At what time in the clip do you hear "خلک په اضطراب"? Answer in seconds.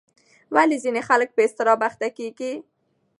1.09-1.79